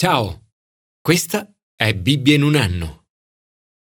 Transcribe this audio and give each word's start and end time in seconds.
Ciao, 0.00 0.52
questa 1.00 1.52
è 1.74 1.92
Bibbia 1.92 2.36
in 2.36 2.44
un 2.44 2.54
anno. 2.54 3.06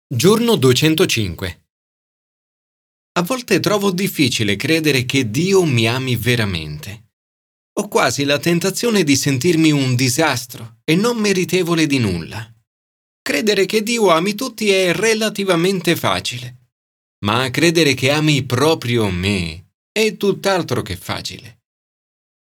Giorno 0.07 0.57
205. 0.57 1.69
A 3.13 3.23
volte 3.23 3.61
trovo 3.61 3.91
difficile 3.91 4.57
credere 4.57 5.07
che 5.07 5.31
Dio 5.31 5.65
mi 5.65 5.89
ami 5.89 6.17
veramente. 6.17 7.13
Ho 7.79 7.89
quasi 7.89 8.25
la 8.25 8.39
tentazione 8.39 9.05
di 9.05 9.17
sentirmi 9.17 9.71
un 9.71 9.95
disastro 9.95 10.81
e 10.85 10.97
non 10.97 11.17
meritevole 11.17 11.87
di 11.87 11.97
nulla. 11.97 12.47
Credere 13.23 13.65
che 13.65 13.83
Dio 13.83 14.11
ami 14.11 14.35
tutti 14.35 14.69
è 14.69 14.93
relativamente 14.93 15.97
facile, 15.97 16.73
ma 17.25 17.49
credere 17.49 17.95
che 17.95 18.11
ami 18.11 18.45
proprio 18.45 19.09
me 19.09 19.77
è 19.91 20.19
tutt'altro 20.19 20.83
che 20.83 20.95
facile. 20.95 21.63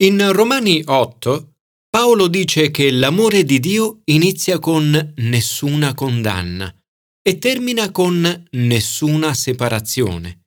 In 0.03 0.33
Romani 0.33 0.83
8 0.83 1.50
Paolo 1.91 2.29
dice 2.29 2.71
che 2.71 2.93
l'amore 2.93 3.43
di 3.43 3.59
Dio 3.59 4.03
inizia 4.05 4.61
con 4.61 5.13
nessuna 5.17 5.93
condanna 5.93 6.73
e 7.21 7.39
termina 7.39 7.91
con 7.91 8.47
nessuna 8.53 9.35
separazione. 9.35 10.43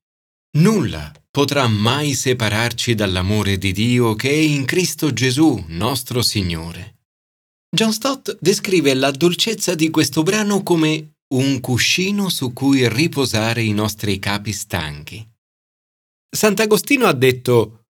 Nulla 0.57 1.11
potrà 1.29 1.67
mai 1.67 2.13
separarci 2.13 2.95
dall'amore 2.95 3.57
di 3.57 3.73
Dio 3.73 4.15
che 4.15 4.29
è 4.29 4.35
in 4.35 4.63
Cristo 4.63 5.11
Gesù, 5.11 5.65
nostro 5.67 6.21
Signore. 6.21 6.99
John 7.75 7.91
Stott 7.91 8.37
descrive 8.39 8.93
la 8.93 9.11
dolcezza 9.11 9.75
di 9.75 9.89
questo 9.89 10.23
brano 10.23 10.63
come 10.63 11.15
un 11.33 11.59
cuscino 11.59 12.29
su 12.29 12.53
cui 12.53 12.87
riposare 12.87 13.63
i 13.63 13.73
nostri 13.73 14.17
capi 14.17 14.53
stanchi. 14.53 15.27
Sant'Agostino 16.33 17.05
ha 17.05 17.13
detto 17.13 17.87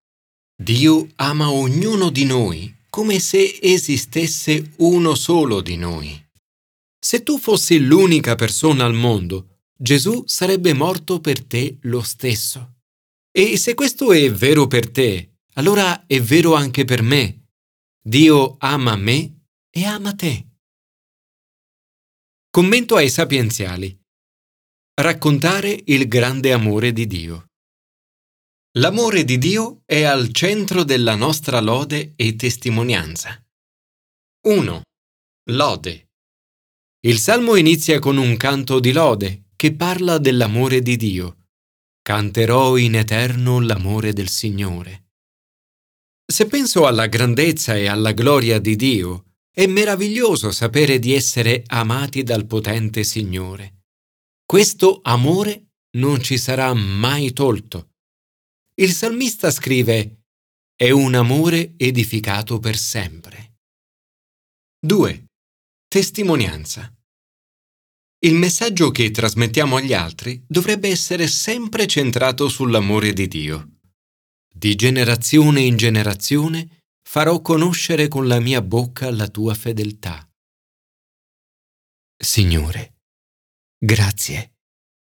Dio 0.60 1.06
ama 1.16 1.52
ognuno 1.52 2.10
di 2.10 2.24
noi 2.24 2.73
come 2.94 3.18
se 3.18 3.58
esistesse 3.60 4.74
uno 4.76 5.16
solo 5.16 5.60
di 5.60 5.74
noi. 5.74 6.16
Se 6.96 7.24
tu 7.24 7.40
fossi 7.40 7.80
l'unica 7.80 8.36
persona 8.36 8.84
al 8.84 8.94
mondo, 8.94 9.62
Gesù 9.76 10.22
sarebbe 10.26 10.74
morto 10.74 11.18
per 11.18 11.44
te 11.44 11.76
lo 11.80 12.02
stesso. 12.02 12.82
E 13.32 13.56
se 13.56 13.74
questo 13.74 14.12
è 14.12 14.30
vero 14.30 14.68
per 14.68 14.92
te, 14.92 15.38
allora 15.54 16.06
è 16.06 16.20
vero 16.20 16.54
anche 16.54 16.84
per 16.84 17.02
me. 17.02 17.48
Dio 18.00 18.54
ama 18.60 18.94
me 18.94 19.48
e 19.70 19.84
ama 19.84 20.14
te. 20.14 20.46
Commento 22.48 22.94
ai 22.94 23.10
sapienziali. 23.10 23.98
Raccontare 25.00 25.82
il 25.86 26.06
grande 26.06 26.52
amore 26.52 26.92
di 26.92 27.08
Dio. 27.08 27.46
L'amore 28.78 29.22
di 29.22 29.38
Dio 29.38 29.82
è 29.84 30.02
al 30.02 30.32
centro 30.32 30.82
della 30.82 31.14
nostra 31.14 31.60
lode 31.60 32.14
e 32.16 32.34
testimonianza. 32.34 33.40
1. 34.48 34.82
Lode. 35.52 36.08
Il 37.06 37.20
salmo 37.20 37.54
inizia 37.54 38.00
con 38.00 38.16
un 38.16 38.36
canto 38.36 38.80
di 38.80 38.90
lode 38.90 39.50
che 39.54 39.76
parla 39.76 40.18
dell'amore 40.18 40.80
di 40.80 40.96
Dio. 40.96 41.50
Canterò 42.02 42.76
in 42.76 42.96
eterno 42.96 43.60
l'amore 43.60 44.12
del 44.12 44.28
Signore. 44.28 45.10
Se 46.26 46.46
penso 46.46 46.88
alla 46.88 47.06
grandezza 47.06 47.76
e 47.76 47.86
alla 47.86 48.10
gloria 48.10 48.58
di 48.58 48.74
Dio, 48.74 49.34
è 49.54 49.66
meraviglioso 49.66 50.50
sapere 50.50 50.98
di 50.98 51.14
essere 51.14 51.62
amati 51.64 52.24
dal 52.24 52.44
potente 52.44 53.04
Signore. 53.04 53.84
Questo 54.44 54.98
amore 55.04 55.74
non 55.96 56.20
ci 56.20 56.36
sarà 56.38 56.74
mai 56.74 57.32
tolto 57.32 57.90
il 58.76 58.92
salmista 58.92 59.52
scrive 59.52 60.22
È 60.74 60.90
un 60.90 61.14
amore 61.14 61.74
edificato 61.76 62.58
per 62.58 62.76
sempre. 62.76 63.58
2. 64.84 65.26
Testimonianza. 65.86 66.92
Il 68.18 68.34
messaggio 68.34 68.90
che 68.90 69.12
trasmettiamo 69.12 69.76
agli 69.76 69.92
altri 69.92 70.42
dovrebbe 70.48 70.88
essere 70.88 71.28
sempre 71.28 71.86
centrato 71.86 72.48
sull'amore 72.48 73.12
di 73.12 73.28
Dio. 73.28 73.78
Di 74.52 74.74
generazione 74.74 75.60
in 75.60 75.76
generazione 75.76 76.80
farò 77.08 77.40
conoscere 77.42 78.08
con 78.08 78.26
la 78.26 78.40
mia 78.40 78.60
bocca 78.60 79.08
la 79.12 79.28
tua 79.28 79.54
fedeltà. 79.54 80.28
Signore, 82.16 82.94
grazie 83.78 84.53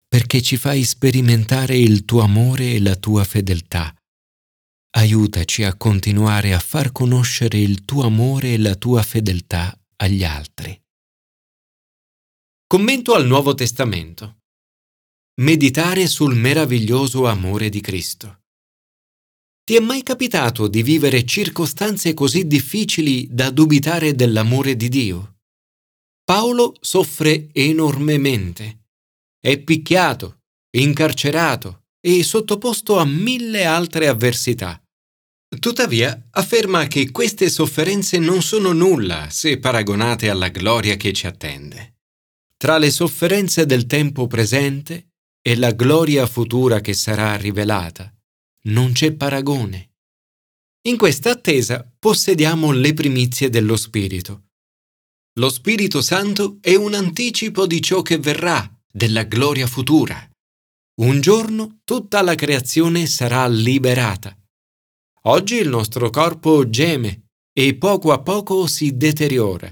perché 0.08 0.42
ci 0.42 0.58
fai 0.58 0.84
sperimentare 0.84 1.78
il 1.78 2.06
tuo 2.06 2.22
amore 2.22 2.74
e 2.74 2.80
la 2.80 2.96
tua 2.96 3.24
fedeltà. 3.24 3.94
Aiutaci 4.96 5.64
a 5.64 5.76
continuare 5.76 6.54
a 6.54 6.60
far 6.60 6.92
conoscere 6.92 7.60
il 7.60 7.84
tuo 7.84 8.04
amore 8.04 8.54
e 8.54 8.58
la 8.58 8.76
tua 8.76 9.04
fedeltà 9.04 9.78
agli 9.98 10.24
altri. 10.24 10.80
Commento 12.66 13.14
al 13.14 13.26
Nuovo 13.26 13.54
Testamento. 13.54 14.38
Meditare 15.42 16.08
sul 16.08 16.36
meraviglioso 16.36 17.28
amore 17.28 17.70
di 17.70 17.82
Cristo. 17.82 18.42
Ti 19.64 19.76
è 19.76 19.80
mai 19.80 20.02
capitato 20.02 20.68
di 20.68 20.82
vivere 20.82 21.26
circostanze 21.26 22.14
così 22.14 22.48
difficili 22.48 23.28
da 23.30 23.52
dubitare 23.52 24.16
dell'amore 24.16 24.76
di 24.78 24.88
Dio? 24.88 25.40
Paolo 26.24 26.74
soffre 26.80 27.50
enormemente 27.52 28.77
è 29.48 29.60
picchiato, 29.60 30.42
incarcerato 30.72 31.86
e 32.02 32.22
sottoposto 32.22 32.98
a 32.98 33.06
mille 33.06 33.64
altre 33.64 34.10
avversità. 34.10 34.78
Tuttavia 35.58 36.28
afferma 36.32 36.88
che 36.88 37.12
queste 37.12 37.50
sofferenze 37.50 38.18
non 38.18 38.42
sono 38.42 38.74
nulla 38.74 39.30
se 39.30 39.58
paragonate 39.58 40.30
alla 40.30 40.50
gloria 40.50 40.98
che 40.98 41.14
ci 41.14 41.28
attende. 41.28 42.00
Tra 42.58 42.78
le 42.78 42.92
sofferenze 42.92 43.66
del 43.66 43.86
tempo 43.86 44.28
presente 44.28 45.12
e 45.42 45.56
la 45.56 45.72
gloria 45.72 46.28
futura 46.28 46.82
che 46.82 46.94
sarà 46.94 47.38
rivelata, 47.38 48.14
non 48.64 48.92
c'è 48.92 49.14
paragone. 49.14 49.92
In 50.90 50.98
questa 50.98 51.32
attesa 51.32 51.90
possediamo 51.98 52.74
le 52.74 52.94
primizie 52.94 53.48
dello 53.48 53.78
Spirito. 53.78 54.48
Lo 55.40 55.48
Spirito 55.48 56.02
Santo 56.02 56.58
è 56.60 56.76
un 56.76 56.94
anticipo 56.94 57.66
di 57.66 57.82
ciò 57.82 58.02
che 58.02 58.18
verrà 58.18 58.77
della 58.98 59.24
gloria 59.24 59.68
futura. 59.68 60.28
Un 61.02 61.22
giorno 61.22 61.82
tutta 61.84 62.24
la 62.24 62.34
creazione 62.34 63.06
sarà 63.06 63.48
liberata. 63.48 64.36
Oggi 65.28 65.56
il 65.56 65.70
nostro 65.70 66.10
corpo 66.10 66.68
geme 66.68 67.28
e 67.54 67.76
poco 67.76 68.12
a 68.12 68.22
poco 68.22 68.66
si 68.66 68.98
deteriora, 68.98 69.72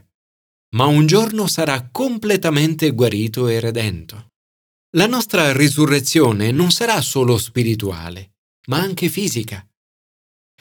ma 0.76 0.86
un 0.86 1.08
giorno 1.08 1.48
sarà 1.48 1.90
completamente 1.90 2.92
guarito 2.92 3.48
e 3.48 3.60
redento. 3.60 4.28
La 4.96 5.08
nostra 5.08 5.52
risurrezione 5.54 6.52
non 6.52 6.70
sarà 6.70 7.02
solo 7.02 7.40
spirituale, 7.40 8.36
ma 8.68 8.78
anche 8.78 9.10
fisica. 9.10 9.68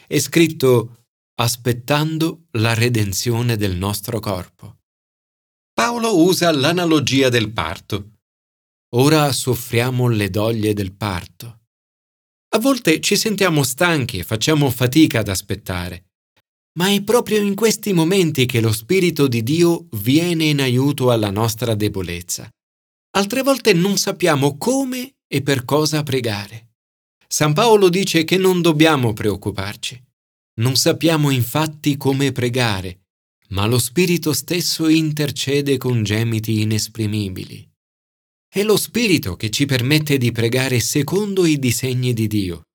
È 0.06 0.18
scritto 0.18 1.04
aspettando 1.34 2.46
la 2.52 2.72
redenzione 2.72 3.56
del 3.56 3.76
nostro 3.76 4.20
corpo. 4.20 4.78
Paolo 5.74 6.16
usa 6.24 6.50
l'analogia 6.50 7.28
del 7.28 7.52
parto 7.52 8.12
Ora 8.96 9.32
soffriamo 9.32 10.06
le 10.08 10.30
doglie 10.30 10.72
del 10.72 10.92
parto. 10.92 11.62
A 12.54 12.60
volte 12.60 13.00
ci 13.00 13.16
sentiamo 13.16 13.64
stanchi 13.64 14.18
e 14.18 14.22
facciamo 14.22 14.70
fatica 14.70 15.18
ad 15.18 15.28
aspettare, 15.28 16.04
ma 16.78 16.90
è 16.90 17.02
proprio 17.02 17.40
in 17.40 17.56
questi 17.56 17.92
momenti 17.92 18.46
che 18.46 18.60
lo 18.60 18.72
Spirito 18.72 19.26
di 19.26 19.42
Dio 19.42 19.88
viene 19.96 20.44
in 20.44 20.60
aiuto 20.60 21.10
alla 21.10 21.30
nostra 21.30 21.74
debolezza. 21.74 22.48
Altre 23.16 23.42
volte 23.42 23.72
non 23.72 23.96
sappiamo 23.96 24.56
come 24.56 25.16
e 25.26 25.42
per 25.42 25.64
cosa 25.64 26.04
pregare. 26.04 26.74
San 27.26 27.52
Paolo 27.52 27.88
dice 27.88 28.22
che 28.22 28.36
non 28.36 28.62
dobbiamo 28.62 29.12
preoccuparci. 29.12 30.00
Non 30.60 30.76
sappiamo 30.76 31.30
infatti 31.30 31.96
come 31.96 32.30
pregare, 32.30 33.06
ma 33.48 33.66
lo 33.66 33.80
Spirito 33.80 34.32
stesso 34.32 34.86
intercede 34.86 35.78
con 35.78 36.04
gemiti 36.04 36.60
inesprimibili. 36.60 37.73
È 38.54 38.62
lo 38.62 38.76
Spirito 38.76 39.34
che 39.34 39.50
ci 39.50 39.66
permette 39.66 40.16
di 40.16 40.30
pregare 40.30 40.78
secondo 40.78 41.44
i 41.44 41.58
disegni 41.58 42.12
di 42.12 42.28
Dio. 42.28 42.68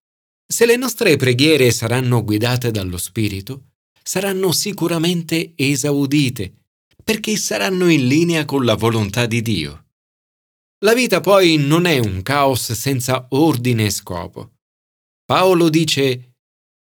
Se 0.45 0.65
le 0.65 0.75
nostre 0.75 1.15
preghiere 1.15 1.71
saranno 1.71 2.21
guidate 2.21 2.69
dallo 2.69 2.97
Spirito, 2.97 3.69
saranno 4.03 4.51
sicuramente 4.51 5.53
esaudite, 5.55 6.65
perché 7.01 7.37
saranno 7.37 7.87
in 7.87 8.07
linea 8.07 8.43
con 8.43 8.65
la 8.65 8.75
volontà 8.75 9.25
di 9.25 9.41
Dio. 9.41 9.85
La 10.83 10.93
vita 10.93 11.21
poi 11.21 11.55
non 11.55 11.85
è 11.85 11.97
un 11.97 12.23
caos 12.23 12.73
senza 12.73 13.27
ordine 13.29 13.85
e 13.85 13.89
scopo. 13.89 14.55
Paolo 15.23 15.69
dice, 15.69 16.33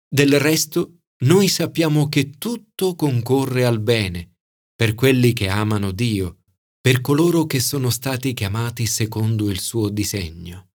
del 0.10 0.38
resto, 0.42 1.04
noi 1.24 1.48
sappiamo 1.48 2.10
che 2.10 2.32
tutto 2.32 2.96
concorre 2.96 3.64
al 3.64 3.80
bene 3.80 4.40
per 4.76 4.94
quelli 4.94 5.32
che 5.32 5.48
amano 5.48 5.92
Dio 5.92 6.40
per 6.84 7.00
coloro 7.00 7.46
che 7.46 7.62
sono 7.62 7.90
stati 7.90 8.34
chiamati 8.34 8.86
secondo 8.86 9.50
il 9.50 9.62
suo 9.62 9.88
disegno. 9.88 10.72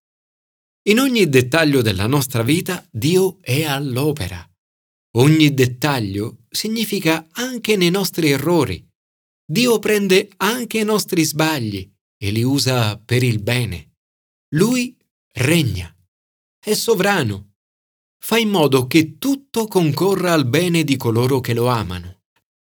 In 0.89 1.01
ogni 1.01 1.29
dettaglio 1.29 1.83
della 1.83 2.07
nostra 2.07 2.43
vita 2.43 2.83
Dio 2.91 3.37
è 3.43 3.65
all'opera. 3.65 4.43
Ogni 5.19 5.53
dettaglio 5.53 6.47
significa 6.49 7.29
anche 7.33 7.77
nei 7.77 7.91
nostri 7.91 8.31
errori, 8.31 8.83
Dio 9.45 9.79
prende 9.79 10.31
anche 10.39 10.79
i 10.79 10.85
nostri 10.85 11.25
sbagli 11.25 11.87
e 12.17 12.31
li 12.31 12.43
usa 12.43 12.99
per 12.99 13.23
il 13.23 13.43
bene. 13.43 13.97
Lui 14.55 14.97
regna, 15.35 15.95
è 16.59 16.73
sovrano, 16.73 17.57
fa 18.19 18.39
in 18.39 18.49
modo 18.49 18.87
che 18.87 19.19
tutto 19.19 19.67
concorra 19.67 20.33
al 20.33 20.47
bene 20.47 20.85
di 20.85 20.97
coloro 20.97 21.41
che 21.41 21.53
lo 21.53 21.67
amano. 21.67 22.18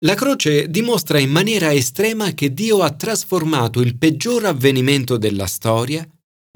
La 0.03 0.15
croce 0.15 0.69
dimostra 0.69 1.17
in 1.17 1.29
maniera 1.29 1.73
estrema 1.73 2.33
che 2.33 2.53
Dio 2.53 2.81
ha 2.81 2.93
trasformato 2.93 3.79
il 3.79 3.97
peggior 3.97 4.45
avvenimento 4.45 5.17
della 5.17 5.45
storia 5.47 6.05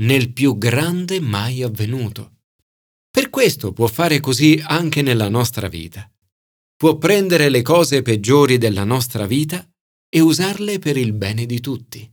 nel 0.01 0.33
più 0.33 0.57
grande 0.57 1.21
mai 1.21 1.63
avvenuto. 1.63 2.39
Per 3.09 3.29
questo 3.29 3.71
può 3.71 3.87
fare 3.87 4.19
così 4.19 4.61
anche 4.61 5.01
nella 5.01 5.29
nostra 5.29 5.69
vita. 5.69 6.11
Può 6.75 6.97
prendere 6.97 7.47
le 7.47 7.61
cose 7.61 8.01
peggiori 8.01 8.57
della 8.57 8.83
nostra 8.83 9.25
vita 9.25 9.65
e 10.09 10.19
usarle 10.19 10.77
per 10.79 10.97
il 10.97 11.13
bene 11.13 11.45
di 11.45 11.61
tutti. 11.61 12.09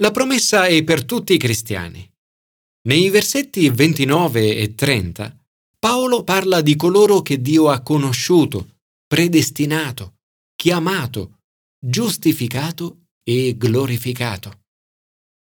La 0.00 0.10
promessa 0.10 0.66
è 0.66 0.82
per 0.82 1.04
tutti 1.04 1.34
i 1.34 1.38
cristiani. 1.38 2.10
Nei 2.88 3.10
versetti 3.10 3.68
29 3.68 4.56
e 4.56 4.74
30 4.74 5.36
Paolo 5.78 6.24
parla 6.24 6.60
di 6.62 6.76
coloro 6.76 7.22
che 7.22 7.40
Dio 7.40 7.68
ha 7.68 7.80
conosciuto, 7.80 8.78
predestinato, 9.06 10.19
chiamato, 10.60 11.38
giustificato 11.82 13.06
e 13.24 13.56
glorificato. 13.56 14.64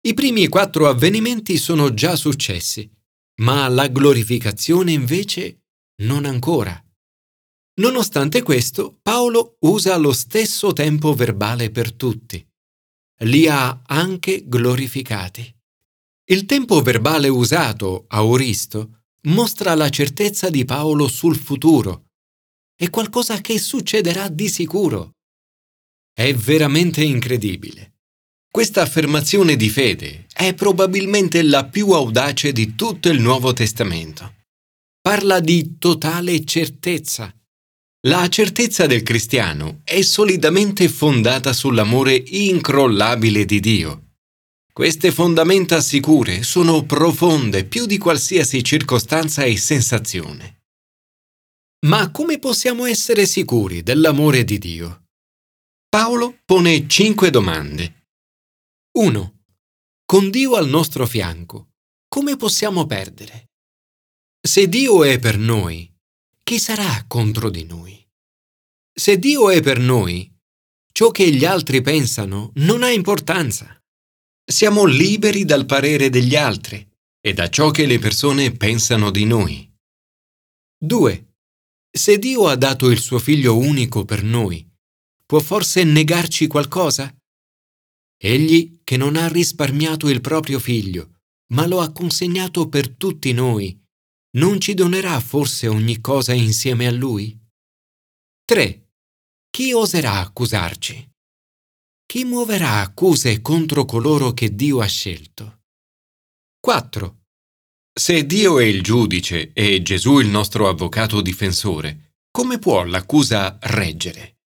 I 0.05 0.13
primi 0.13 0.47
quattro 0.47 0.87
avvenimenti 0.87 1.57
sono 1.57 1.95
già 1.95 2.15
successi, 2.15 2.87
ma 3.41 3.67
la 3.69 3.87
glorificazione 3.87 4.91
invece 4.91 5.63
non 6.03 6.25
ancora. 6.25 6.79
Nonostante 7.79 8.43
questo, 8.43 8.99
Paolo 9.01 9.55
usa 9.61 9.97
lo 9.97 10.13
stesso 10.13 10.73
tempo 10.73 11.15
verbale 11.15 11.71
per 11.71 11.91
tutti. 11.91 12.47
Li 13.23 13.47
ha 13.47 13.81
anche 13.87 14.47
glorificati. 14.47 15.51
Il 16.25 16.45
tempo 16.45 16.83
verbale 16.83 17.29
usato, 17.29 18.05
auristo, 18.09 19.05
mostra 19.23 19.73
la 19.73 19.89
certezza 19.89 20.51
di 20.51 20.65
Paolo 20.65 21.07
sul 21.07 21.35
futuro, 21.35 22.08
è 22.81 22.89
qualcosa 22.89 23.41
che 23.41 23.59
succederà 23.59 24.29
di 24.29 24.47
sicuro. 24.47 25.15
È 26.13 26.33
veramente 26.33 27.03
incredibile. 27.03 27.95
Questa 28.49 28.81
affermazione 28.81 29.57
di 29.57 29.67
fede 29.67 30.27
è 30.33 30.53
probabilmente 30.53 31.43
la 31.43 31.65
più 31.65 31.89
audace 31.89 32.53
di 32.53 32.75
tutto 32.75 33.09
il 33.09 33.19
Nuovo 33.19 33.51
Testamento. 33.51 34.35
Parla 35.01 35.41
di 35.41 35.77
totale 35.77 36.45
certezza. 36.45 37.33
La 38.07 38.29
certezza 38.29 38.87
del 38.87 39.03
cristiano 39.03 39.81
è 39.83 40.01
solidamente 40.01 40.87
fondata 40.87 41.51
sull'amore 41.51 42.15
incrollabile 42.15 43.43
di 43.43 43.59
Dio. 43.59 44.03
Queste 44.71 45.11
fondamenta 45.11 45.81
sicure 45.81 46.43
sono 46.43 46.85
profonde 46.85 47.65
più 47.65 47.85
di 47.85 47.97
qualsiasi 47.97 48.63
circostanza 48.63 49.43
e 49.43 49.57
sensazione. 49.57 50.58
Ma 51.85 52.11
come 52.11 52.39
possiamo 52.39 52.85
essere 52.85 53.25
sicuri 53.25 53.83
dell'amore 53.83 54.43
di 54.43 54.57
Dio? 54.57 55.05
Paolo 55.87 56.39
pone 56.43 56.89
cinque 56.89 57.29
domande. 57.29 58.07
1. 58.97 59.43
Con 60.03 60.29
Dio 60.29 60.55
al 60.55 60.67
nostro 60.67 61.07
fianco, 61.07 61.69
come 62.09 62.35
possiamo 62.35 62.85
perdere? 62.85 63.51
Se 64.45 64.67
Dio 64.67 65.05
è 65.05 65.19
per 65.19 65.37
noi, 65.37 65.89
chi 66.43 66.59
sarà 66.59 67.05
contro 67.07 67.49
di 67.49 67.63
noi? 67.63 68.05
Se 68.93 69.17
Dio 69.17 69.49
è 69.49 69.61
per 69.61 69.79
noi, 69.79 70.29
ciò 70.91 71.11
che 71.11 71.31
gli 71.31 71.45
altri 71.45 71.81
pensano 71.81 72.51
non 72.55 72.83
ha 72.83 72.89
importanza. 72.89 73.81
Siamo 74.43 74.83
liberi 74.83 75.45
dal 75.45 75.65
parere 75.65 76.09
degli 76.09 76.35
altri 76.35 76.85
e 77.21 77.33
da 77.33 77.49
ciò 77.49 77.71
che 77.71 77.85
le 77.85 77.99
persone 77.99 78.51
pensano 78.51 79.11
di 79.11 79.23
noi. 79.23 79.71
2. 80.77 81.28
Se 81.91 82.19
Dio 82.19 82.47
ha 82.47 82.55
dato 82.55 82.89
il 82.89 82.99
suo 82.99 83.19
figlio 83.19 83.57
unico 83.57 84.05
per 84.05 84.23
noi, 84.23 84.67
può 85.25 85.39
forse 85.39 85.83
negarci 85.83 86.47
qualcosa? 86.47 87.13
Egli 88.21 88.81
che 88.83 88.95
non 88.95 89.15
ha 89.15 89.27
risparmiato 89.27 90.07
il 90.09 90.21
proprio 90.21 90.59
figlio, 90.59 91.21
ma 91.53 91.65
lo 91.65 91.81
ha 91.81 91.91
consegnato 91.91 92.69
per 92.69 92.89
tutti 92.95 93.31
noi, 93.31 93.75
non 94.37 94.59
ci 94.59 94.75
donerà 94.75 95.19
forse 95.19 95.67
ogni 95.67 95.99
cosa 95.99 96.33
insieme 96.33 96.85
a 96.85 96.91
lui? 96.91 97.35
3. 98.45 98.89
Chi 99.49 99.73
oserà 99.73 100.19
accusarci? 100.19 101.09
Chi 102.05 102.23
muoverà 102.23 102.81
accuse 102.81 103.41
contro 103.41 103.85
coloro 103.85 104.33
che 104.33 104.53
Dio 104.53 104.79
ha 104.79 104.85
scelto? 104.85 105.61
4. 106.59 107.18
Se 107.99 108.25
Dio 108.25 108.59
è 108.59 108.63
il 108.63 108.81
giudice 108.81 109.51
e 109.51 109.81
Gesù 109.81 110.19
il 110.19 110.29
nostro 110.29 110.69
avvocato 110.69 111.19
difensore, 111.19 112.13
come 112.31 112.57
può 112.57 112.85
l'accusa 112.85 113.57
reggere? 113.63 114.37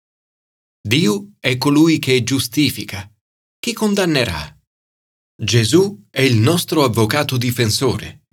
Dio 0.82 1.34
è 1.40 1.56
colui 1.58 2.00
che 2.00 2.24
giustifica. 2.24 3.08
Chi 3.60 3.74
condannerà? 3.74 4.60
Gesù 5.40 6.04
è 6.10 6.22
il 6.22 6.38
nostro 6.38 6.84
avvocato 6.84 7.38
difensore 7.38 8.24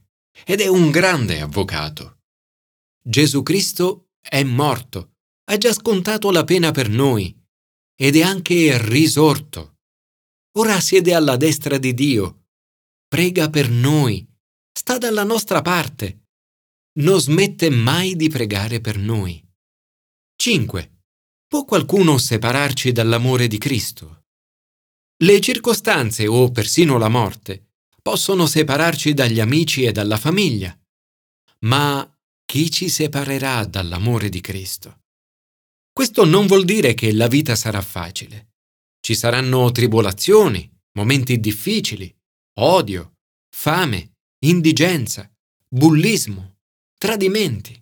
ed 0.42 0.62
è 0.62 0.68
un 0.68 0.90
grande 0.90 1.42
avvocato. 1.42 2.20
Gesù 3.04 3.42
Cristo 3.42 4.12
è 4.26 4.42
morto, 4.42 5.16
ha 5.50 5.58
già 5.58 5.74
scontato 5.74 6.30
la 6.30 6.44
pena 6.44 6.70
per 6.70 6.88
noi 6.88 7.38
ed 7.94 8.16
è 8.16 8.22
anche 8.22 8.82
risorto. 8.88 9.80
Ora 10.52 10.80
siede 10.80 11.12
alla 11.12 11.36
destra 11.36 11.76
di 11.76 11.92
Dio, 11.92 12.46
prega 13.06 13.50
per 13.50 13.68
noi 13.68 14.26
sta 14.80 14.96
dalla 14.96 15.24
nostra 15.24 15.60
parte. 15.60 16.28
Non 17.00 17.20
smette 17.20 17.68
mai 17.68 18.16
di 18.16 18.30
pregare 18.30 18.80
per 18.80 18.96
noi. 18.96 19.46
5. 20.36 21.02
Può 21.46 21.66
qualcuno 21.66 22.16
separarci 22.16 22.90
dall'amore 22.90 23.46
di 23.46 23.58
Cristo? 23.58 24.22
Le 25.22 25.38
circostanze 25.40 26.26
o 26.26 26.50
persino 26.50 26.96
la 26.96 27.10
morte 27.10 27.72
possono 28.00 28.46
separarci 28.46 29.12
dagli 29.12 29.38
amici 29.38 29.84
e 29.84 29.92
dalla 29.92 30.16
famiglia. 30.16 30.74
Ma 31.66 32.10
chi 32.46 32.70
ci 32.70 32.88
separerà 32.88 33.66
dall'amore 33.66 34.30
di 34.30 34.40
Cristo? 34.40 35.00
Questo 35.92 36.24
non 36.24 36.46
vuol 36.46 36.64
dire 36.64 36.94
che 36.94 37.12
la 37.12 37.28
vita 37.28 37.54
sarà 37.54 37.82
facile. 37.82 38.54
Ci 38.98 39.14
saranno 39.14 39.70
tribolazioni, 39.72 40.66
momenti 40.92 41.38
difficili, 41.38 42.10
odio, 42.60 43.18
fame, 43.54 44.14
indigenza, 44.42 45.30
bullismo, 45.68 46.56
tradimenti. 46.96 47.78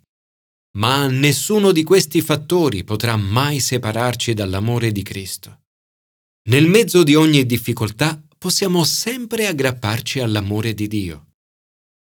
Ma 0.77 1.07
nessuno 1.07 1.71
di 1.71 1.83
questi 1.83 2.21
fattori 2.21 2.83
potrà 2.83 3.15
mai 3.15 3.59
separarci 3.59 4.33
dall'amore 4.33 4.91
di 4.91 5.01
Cristo. 5.01 5.61
Nel 6.49 6.67
mezzo 6.67 7.03
di 7.03 7.15
ogni 7.15 7.45
difficoltà 7.45 8.21
possiamo 8.37 8.83
sempre 8.83 9.47
aggrapparci 9.47 10.19
all'amore 10.19 10.73
di 10.73 10.87
Dio. 10.87 11.27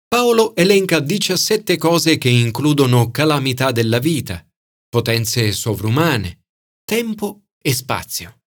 Paolo 0.08 0.54
elenca 0.56 0.98
17 0.98 1.76
cose 1.78 2.18
che 2.18 2.28
includono 2.28 3.10
calamità 3.10 3.70
della 3.70 3.98
vita, 3.98 4.44
potenze 4.88 5.52
sovrumane, 5.52 6.46
tempo 6.84 7.44
e 7.60 7.72
spazio. 7.72 8.40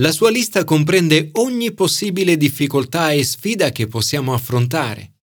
La 0.00 0.10
sua 0.10 0.30
lista 0.30 0.64
comprende 0.64 1.30
ogni 1.34 1.72
possibile 1.72 2.36
difficoltà 2.36 3.12
e 3.12 3.22
sfida 3.24 3.70
che 3.70 3.86
possiamo 3.86 4.32
affrontare 4.32 5.17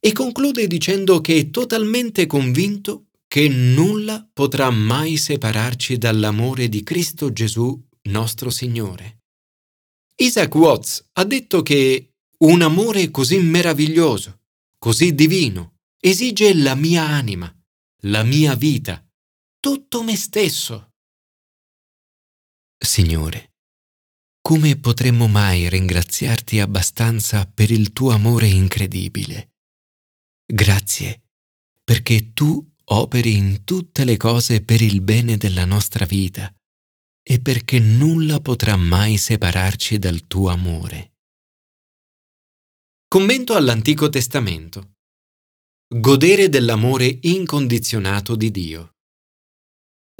e 0.00 0.12
conclude 0.12 0.66
dicendo 0.66 1.20
che 1.20 1.36
è 1.36 1.50
totalmente 1.50 2.26
convinto 2.26 3.08
che 3.28 3.48
nulla 3.48 4.28
potrà 4.32 4.70
mai 4.70 5.16
separarci 5.16 5.98
dall'amore 5.98 6.68
di 6.68 6.82
Cristo 6.82 7.32
Gesù 7.32 7.80
nostro 8.04 8.50
Signore. 8.50 9.20
Isaac 10.16 10.54
Watts 10.54 11.10
ha 11.12 11.24
detto 11.24 11.62
che 11.62 12.14
un 12.38 12.62
amore 12.62 13.10
così 13.10 13.38
meraviglioso, 13.38 14.40
così 14.78 15.14
divino, 15.14 15.76
esige 16.00 16.54
la 16.54 16.74
mia 16.74 17.06
anima, 17.06 17.54
la 18.04 18.22
mia 18.22 18.54
vita, 18.54 19.06
tutto 19.60 20.02
me 20.02 20.16
stesso. 20.16 20.92
Signore, 22.78 23.52
come 24.40 24.78
potremmo 24.78 25.28
mai 25.28 25.68
ringraziarti 25.68 26.58
abbastanza 26.60 27.46
per 27.46 27.70
il 27.70 27.92
tuo 27.92 28.10
amore 28.10 28.48
incredibile? 28.48 29.50
Grazie, 30.52 31.28
perché 31.84 32.32
tu 32.32 32.60
operi 32.86 33.36
in 33.36 33.62
tutte 33.62 34.02
le 34.02 34.16
cose 34.16 34.62
per 34.62 34.82
il 34.82 35.00
bene 35.00 35.36
della 35.36 35.64
nostra 35.64 36.04
vita 36.04 36.52
e 37.22 37.40
perché 37.40 37.78
nulla 37.78 38.40
potrà 38.40 38.74
mai 38.74 39.16
separarci 39.16 40.00
dal 40.00 40.26
tuo 40.26 40.48
amore. 40.48 41.12
Commento 43.06 43.54
all'Antico 43.54 44.08
Testamento. 44.08 44.94
Godere 45.86 46.48
dell'amore 46.48 47.18
incondizionato 47.22 48.34
di 48.34 48.50
Dio. 48.50 48.94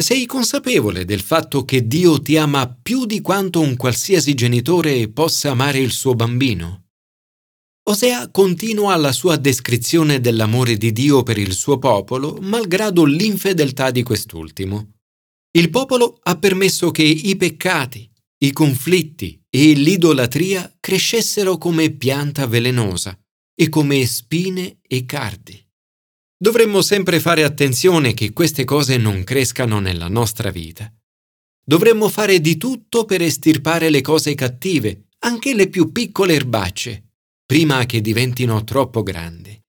Sei 0.00 0.26
consapevole 0.26 1.04
del 1.04 1.22
fatto 1.22 1.64
che 1.64 1.88
Dio 1.88 2.22
ti 2.22 2.36
ama 2.36 2.72
più 2.72 3.04
di 3.04 3.20
quanto 3.20 3.60
un 3.60 3.76
qualsiasi 3.76 4.34
genitore 4.34 5.08
possa 5.08 5.50
amare 5.50 5.80
il 5.80 5.90
suo 5.90 6.14
bambino? 6.14 6.79
Osea 7.90 8.30
continua 8.30 8.94
la 8.94 9.10
sua 9.10 9.36
descrizione 9.36 10.20
dell'amore 10.20 10.76
di 10.76 10.92
Dio 10.92 11.24
per 11.24 11.38
il 11.38 11.54
suo 11.54 11.80
popolo, 11.80 12.38
malgrado 12.40 13.04
l'infedeltà 13.04 13.90
di 13.90 14.04
quest'ultimo. 14.04 14.92
Il 15.50 15.70
popolo 15.70 16.20
ha 16.22 16.38
permesso 16.38 16.92
che 16.92 17.02
i 17.02 17.34
peccati, 17.34 18.08
i 18.44 18.52
conflitti 18.52 19.42
e 19.50 19.72
l'idolatria 19.72 20.72
crescessero 20.78 21.58
come 21.58 21.90
pianta 21.90 22.46
velenosa 22.46 23.18
e 23.60 23.68
come 23.68 24.06
spine 24.06 24.78
e 24.86 25.04
cardi. 25.04 25.60
Dovremmo 26.38 26.82
sempre 26.82 27.18
fare 27.18 27.42
attenzione 27.42 28.14
che 28.14 28.32
queste 28.32 28.62
cose 28.62 28.98
non 28.98 29.24
crescano 29.24 29.80
nella 29.80 30.06
nostra 30.06 30.52
vita. 30.52 30.88
Dovremmo 31.60 32.08
fare 32.08 32.40
di 32.40 32.56
tutto 32.56 33.04
per 33.04 33.20
estirpare 33.20 33.90
le 33.90 34.00
cose 34.00 34.36
cattive, 34.36 35.08
anche 35.24 35.54
le 35.54 35.68
più 35.68 35.90
piccole 35.90 36.34
erbacce, 36.34 37.09
prima 37.50 37.84
che 37.84 38.00
diventino 38.00 38.62
troppo 38.62 39.02
grandi. 39.02 39.60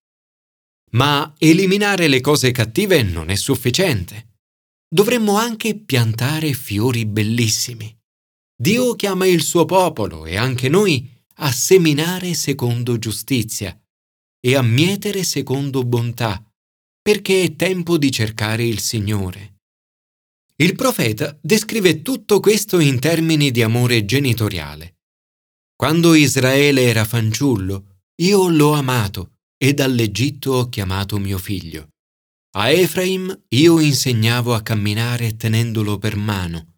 Ma 0.91 1.33
eliminare 1.39 2.07
le 2.07 2.21
cose 2.21 2.51
cattive 2.51 3.01
non 3.01 3.31
è 3.31 3.35
sufficiente. 3.35 4.35
Dovremmo 4.88 5.35
anche 5.38 5.73
piantare 5.73 6.53
fiori 6.53 7.07
bellissimi. 7.07 7.91
Dio 8.55 8.93
chiama 8.93 9.25
il 9.25 9.41
suo 9.41 9.65
popolo 9.65 10.27
e 10.27 10.38
anche 10.38 10.69
noi 10.69 11.09
a 11.38 11.51
seminare 11.51 12.35
secondo 12.35 13.00
giustizia 13.00 13.75
e 14.39 14.55
a 14.55 14.61
mietere 14.61 15.23
secondo 15.23 15.81
bontà 15.81 16.39
perché 17.01 17.41
è 17.41 17.55
tempo 17.55 17.97
di 17.97 18.11
cercare 18.11 18.63
il 18.63 18.79
Signore. 18.79 19.55
Il 20.57 20.75
profeta 20.75 21.35
descrive 21.41 22.03
tutto 22.03 22.39
questo 22.39 22.77
in 22.77 23.00
termini 23.00 23.50
di 23.50 23.63
amore 23.63 24.05
genitoriale. 24.05 24.97
Quando 25.81 26.13
Israele 26.13 26.83
era 26.83 27.05
fanciullo, 27.05 28.03
io 28.21 28.50
l'ho 28.50 28.73
amato 28.73 29.38
e 29.57 29.73
dall'Egitto 29.73 30.51
ho 30.51 30.69
chiamato 30.69 31.17
mio 31.17 31.39
figlio. 31.39 31.88
A 32.57 32.69
Efraim 32.69 33.45
io 33.47 33.79
insegnavo 33.79 34.53
a 34.53 34.61
camminare 34.61 35.35
tenendolo 35.35 35.97
per 35.97 36.17
mano. 36.17 36.75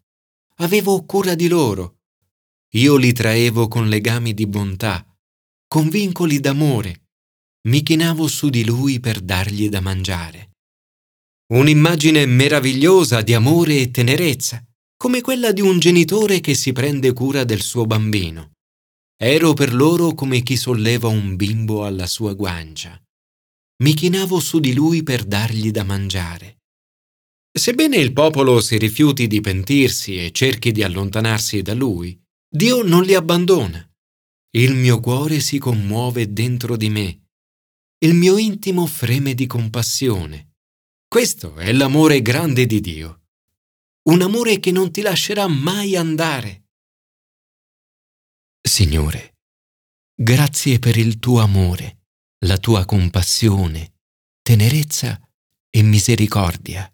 Avevo 0.60 1.04
cura 1.04 1.34
di 1.34 1.48
loro. 1.48 1.98
Io 2.76 2.96
li 2.96 3.12
traevo 3.12 3.68
con 3.68 3.90
legami 3.90 4.32
di 4.32 4.46
bontà, 4.46 5.06
con 5.68 5.90
vincoli 5.90 6.40
d'amore 6.40 7.02
mi 7.68 7.82
chinavo 7.82 8.26
su 8.26 8.48
di 8.48 8.64
lui 8.64 9.00
per 9.00 9.20
dargli 9.20 9.68
da 9.68 9.82
mangiare. 9.82 10.52
Un'immagine 11.52 12.24
meravigliosa 12.24 13.20
di 13.20 13.34
amore 13.34 13.80
e 13.80 13.90
tenerezza, 13.90 14.64
come 14.96 15.20
quella 15.20 15.52
di 15.52 15.60
un 15.60 15.78
genitore 15.78 16.40
che 16.40 16.54
si 16.54 16.72
prende 16.72 17.12
cura 17.12 17.44
del 17.44 17.60
suo 17.60 17.84
bambino. 17.84 18.53
Ero 19.16 19.52
per 19.52 19.74
loro 19.74 20.14
come 20.14 20.42
chi 20.42 20.56
solleva 20.56 21.08
un 21.08 21.36
bimbo 21.36 21.84
alla 21.84 22.06
sua 22.06 22.34
guancia. 22.34 23.00
Mi 23.82 23.94
chinavo 23.94 24.40
su 24.40 24.60
di 24.60 24.72
lui 24.72 25.02
per 25.02 25.24
dargli 25.24 25.70
da 25.70 25.84
mangiare. 25.84 26.58
Sebbene 27.52 27.96
il 27.96 28.12
popolo 28.12 28.60
si 28.60 28.78
rifiuti 28.78 29.26
di 29.26 29.40
pentirsi 29.40 30.16
e 30.24 30.32
cerchi 30.32 30.72
di 30.72 30.82
allontanarsi 30.82 31.62
da 31.62 31.74
lui, 31.74 32.20
Dio 32.48 32.82
non 32.82 33.02
li 33.02 33.14
abbandona. 33.14 33.88
Il 34.56 34.74
mio 34.74 35.00
cuore 35.00 35.40
si 35.40 35.58
commuove 35.58 36.32
dentro 36.32 36.76
di 36.76 36.88
me 36.88 37.18
il 38.04 38.12
mio 38.12 38.36
intimo 38.36 38.84
freme 38.84 39.32
di 39.32 39.46
compassione. 39.46 40.56
Questo 41.08 41.56
è 41.56 41.72
l'amore 41.72 42.20
grande 42.20 42.66
di 42.66 42.78
Dio. 42.80 43.22
Un 44.10 44.20
amore 44.20 44.60
che 44.60 44.72
non 44.72 44.92
ti 44.92 45.00
lascerà 45.00 45.48
mai 45.48 45.96
andare. 45.96 46.63
Signore, 48.66 49.40
grazie 50.14 50.78
per 50.78 50.96
il 50.96 51.18
tuo 51.18 51.40
amore, 51.40 52.06
la 52.46 52.56
tua 52.56 52.86
compassione, 52.86 53.98
tenerezza 54.40 55.20
e 55.68 55.82
misericordia. 55.82 56.90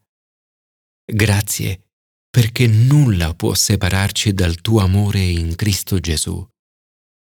Grazie 1.05 1.93
perché 2.29 2.67
nulla 2.67 3.35
può 3.35 3.55
separarci 3.55 4.35
dal 4.35 4.61
tuo 4.61 4.81
amore 4.81 5.23
in 5.23 5.55
Cristo 5.55 6.01
Gesù. 6.01 6.45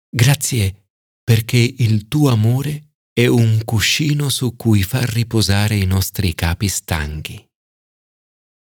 Grazie 0.09 0.89
perché 1.23 1.59
il 1.59 2.09
tuo 2.09 2.31
amore 2.31 2.95
è 3.12 3.27
un 3.27 3.61
cuscino 3.67 4.31
su 4.31 4.57
cui 4.57 4.83
far 4.83 5.11
riposare 5.11 5.77
i 5.77 5.85
nostri 5.85 6.35
capi 6.35 6.69
stanchi. 6.69 7.51